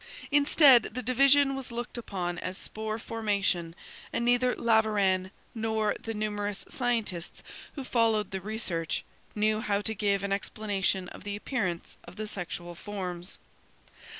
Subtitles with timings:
[0.31, 3.75] Instead, the division was looked upon as spore formation,
[4.11, 7.43] and neither Laveran, nor the numer ous scientists
[7.75, 9.03] who followed the research,
[9.35, 13.37] knew how to give an explanation of the appearance of the sexual forms.